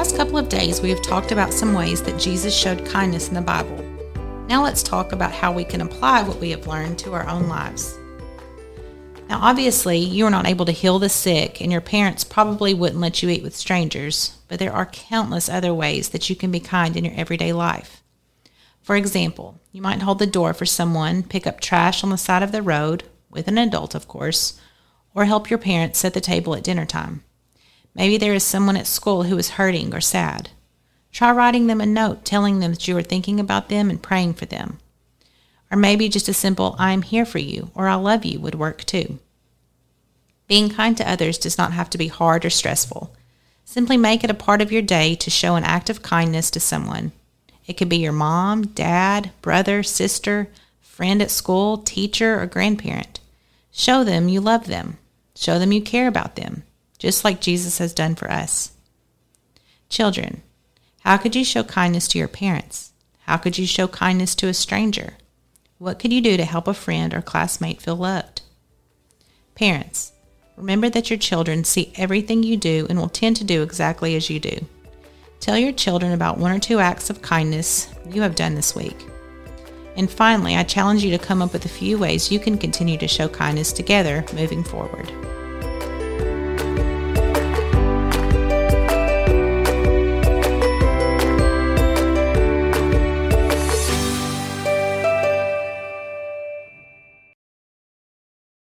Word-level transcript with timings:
last 0.00 0.16
couple 0.16 0.38
of 0.38 0.48
days, 0.48 0.80
we 0.80 0.90
have 0.90 1.02
talked 1.02 1.30
about 1.30 1.52
some 1.52 1.74
ways 1.74 2.02
that 2.02 2.18
Jesus 2.18 2.56
showed 2.56 2.86
kindness 2.86 3.28
in 3.28 3.34
the 3.34 3.40
Bible. 3.40 3.76
Now 4.48 4.64
let's 4.64 4.82
talk 4.82 5.12
about 5.12 5.30
how 5.30 5.52
we 5.52 5.62
can 5.62 5.80
apply 5.80 6.22
what 6.22 6.40
we 6.40 6.50
have 6.50 6.66
learned 6.66 6.98
to 7.00 7.12
our 7.12 7.28
own 7.28 7.48
lives. 7.48 7.96
Now, 9.28 9.38
obviously, 9.40 9.98
you 9.98 10.26
are 10.26 10.30
not 10.30 10.48
able 10.48 10.64
to 10.64 10.72
heal 10.72 10.98
the 10.98 11.08
sick, 11.08 11.60
and 11.60 11.70
your 11.70 11.80
parents 11.80 12.24
probably 12.24 12.74
wouldn't 12.74 13.00
let 13.00 13.22
you 13.22 13.28
eat 13.28 13.44
with 13.44 13.54
strangers, 13.54 14.36
but 14.48 14.58
there 14.58 14.72
are 14.72 14.86
countless 14.86 15.48
other 15.48 15.72
ways 15.72 16.08
that 16.08 16.28
you 16.28 16.34
can 16.34 16.50
be 16.50 16.58
kind 16.58 16.96
in 16.96 17.04
your 17.04 17.14
everyday 17.14 17.52
life. 17.52 18.02
For 18.82 18.96
example, 18.96 19.60
you 19.70 19.82
might 19.82 20.02
hold 20.02 20.18
the 20.18 20.26
door 20.26 20.52
for 20.52 20.66
someone, 20.66 21.22
pick 21.22 21.46
up 21.46 21.60
trash 21.60 22.02
on 22.02 22.10
the 22.10 22.18
side 22.18 22.42
of 22.42 22.50
the 22.50 22.62
road, 22.62 23.04
with 23.30 23.46
an 23.46 23.58
adult, 23.58 23.94
of 23.94 24.08
course, 24.08 24.58
or 25.14 25.26
help 25.26 25.48
your 25.48 25.60
parents 25.60 26.00
set 26.00 26.14
the 26.14 26.20
table 26.20 26.56
at 26.56 26.64
dinner 26.64 26.86
time. 26.86 27.22
Maybe 27.94 28.18
there 28.18 28.34
is 28.34 28.44
someone 28.44 28.76
at 28.76 28.86
school 28.86 29.24
who 29.24 29.36
is 29.38 29.50
hurting 29.50 29.94
or 29.94 30.00
sad. 30.00 30.50
Try 31.12 31.32
writing 31.32 31.66
them 31.66 31.80
a 31.80 31.86
note 31.86 32.24
telling 32.24 32.60
them 32.60 32.72
that 32.72 32.86
you 32.86 32.96
are 32.96 33.02
thinking 33.02 33.40
about 33.40 33.68
them 33.68 33.90
and 33.90 34.02
praying 34.02 34.34
for 34.34 34.46
them. 34.46 34.78
Or 35.70 35.76
maybe 35.76 36.08
just 36.08 36.28
a 36.28 36.34
simple, 36.34 36.76
I 36.78 36.92
am 36.92 37.02
here 37.02 37.24
for 37.24 37.38
you, 37.38 37.70
or 37.74 37.88
I 37.88 37.94
love 37.94 38.24
you 38.24 38.40
would 38.40 38.54
work 38.54 38.84
too. 38.84 39.18
Being 40.48 40.68
kind 40.68 40.96
to 40.96 41.08
others 41.08 41.38
does 41.38 41.58
not 41.58 41.72
have 41.72 41.90
to 41.90 41.98
be 41.98 42.08
hard 42.08 42.44
or 42.44 42.50
stressful. 42.50 43.14
Simply 43.64 43.96
make 43.96 44.24
it 44.24 44.30
a 44.30 44.34
part 44.34 44.60
of 44.60 44.72
your 44.72 44.82
day 44.82 45.14
to 45.14 45.30
show 45.30 45.54
an 45.54 45.62
act 45.62 45.88
of 45.90 46.02
kindness 46.02 46.50
to 46.52 46.60
someone. 46.60 47.12
It 47.66 47.74
could 47.74 47.88
be 47.88 47.98
your 47.98 48.12
mom, 48.12 48.66
dad, 48.66 49.30
brother, 49.42 49.84
sister, 49.84 50.48
friend 50.80 51.22
at 51.22 51.30
school, 51.30 51.78
teacher, 51.78 52.40
or 52.40 52.46
grandparent. 52.46 53.20
Show 53.70 54.02
them 54.02 54.28
you 54.28 54.40
love 54.40 54.66
them. 54.66 54.98
Show 55.36 55.60
them 55.60 55.70
you 55.70 55.80
care 55.80 56.08
about 56.08 56.34
them, 56.34 56.64
just 57.00 57.24
like 57.24 57.40
Jesus 57.40 57.78
has 57.78 57.92
done 57.92 58.14
for 58.14 58.30
us. 58.30 58.72
Children, 59.88 60.42
how 61.00 61.16
could 61.16 61.34
you 61.34 61.44
show 61.44 61.64
kindness 61.64 62.06
to 62.08 62.18
your 62.18 62.28
parents? 62.28 62.92
How 63.22 63.38
could 63.38 63.58
you 63.58 63.66
show 63.66 63.88
kindness 63.88 64.34
to 64.36 64.48
a 64.48 64.54
stranger? 64.54 65.14
What 65.78 65.98
could 65.98 66.12
you 66.12 66.20
do 66.20 66.36
to 66.36 66.44
help 66.44 66.68
a 66.68 66.74
friend 66.74 67.14
or 67.14 67.22
classmate 67.22 67.80
feel 67.80 67.96
loved? 67.96 68.42
Parents, 69.54 70.12
remember 70.56 70.90
that 70.90 71.08
your 71.08 71.18
children 71.18 71.64
see 71.64 71.92
everything 71.96 72.42
you 72.42 72.58
do 72.58 72.86
and 72.90 72.98
will 72.98 73.08
tend 73.08 73.36
to 73.36 73.44
do 73.44 73.62
exactly 73.62 74.14
as 74.14 74.28
you 74.28 74.38
do. 74.38 74.66
Tell 75.40 75.56
your 75.56 75.72
children 75.72 76.12
about 76.12 76.36
one 76.36 76.52
or 76.52 76.58
two 76.58 76.80
acts 76.80 77.08
of 77.08 77.22
kindness 77.22 77.88
you 78.10 78.20
have 78.20 78.36
done 78.36 78.54
this 78.54 78.76
week. 78.76 79.06
And 79.96 80.10
finally, 80.10 80.54
I 80.54 80.64
challenge 80.64 81.02
you 81.02 81.10
to 81.12 81.24
come 81.24 81.40
up 81.40 81.54
with 81.54 81.64
a 81.64 81.68
few 81.68 81.96
ways 81.96 82.30
you 82.30 82.38
can 82.38 82.58
continue 82.58 82.98
to 82.98 83.08
show 83.08 83.28
kindness 83.28 83.72
together 83.72 84.22
moving 84.34 84.62
forward. 84.62 85.10